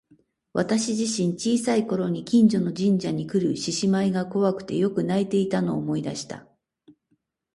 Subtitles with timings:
[0.53, 6.47] 私自身、小さい頃に近所の神社にくる獅子舞が怖くてよく泣いていたのを思い出した。